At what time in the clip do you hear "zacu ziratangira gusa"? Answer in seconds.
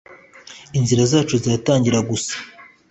1.11-2.33